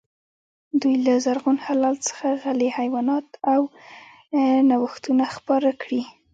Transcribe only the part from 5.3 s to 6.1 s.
خپاره کړي.